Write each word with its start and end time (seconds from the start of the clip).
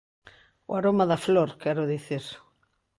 O 0.69 0.71
aroma 0.79 1.05
da 1.11 1.21
flor, 1.25 1.49
quero 1.63 1.83
dicir. 1.93 2.23